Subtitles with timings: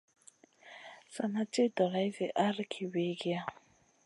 [1.13, 3.39] Sa ma ci dolay zi ahrki wiykiya.